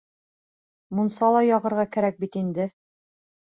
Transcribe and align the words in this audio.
Мунса 0.99 1.29
ла 1.37 1.45
яғырға 1.49 1.87
кәрәк 1.99 2.19
бит 2.25 2.41
инде. 2.43 2.69